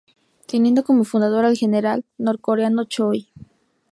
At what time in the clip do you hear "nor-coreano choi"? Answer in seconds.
2.17-3.19